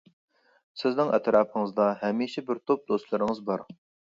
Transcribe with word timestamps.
سىزنىڭ 0.81 1.11
ئەتراپىڭىزدا 1.17 1.91
ھەمىشە 2.05 2.45
بىر 2.49 2.63
توپ 2.71 2.91
دوستلىرىڭىز 2.93 3.45
بار. 3.53 3.67